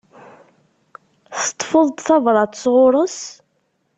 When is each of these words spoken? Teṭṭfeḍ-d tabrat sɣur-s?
Teṭṭfeḍ-d 1.45 1.97
tabrat 2.07 2.59
sɣur-s? 2.63 3.19